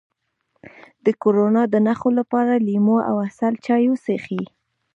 [1.05, 4.43] د کرونا د نښو لپاره د لیمو او عسل چای وڅښئ